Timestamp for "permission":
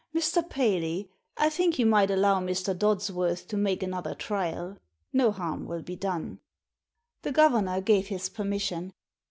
8.27-8.93